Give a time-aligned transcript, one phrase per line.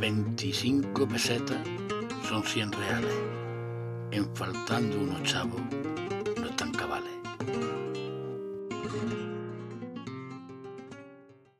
[0.00, 1.58] 25 pesetas
[2.28, 3.14] son 100 reales.
[4.10, 5.60] En faltando unos chavos,
[6.40, 7.12] no están cabales.